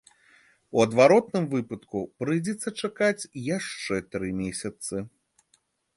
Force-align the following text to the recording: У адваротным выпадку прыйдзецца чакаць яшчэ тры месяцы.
У 0.77 0.79
адваротным 0.85 1.45
выпадку 1.51 2.01
прыйдзецца 2.23 2.69
чакаць 2.85 3.29
яшчэ 3.55 3.95
тры 4.17 4.27
месяцы. 4.43 4.95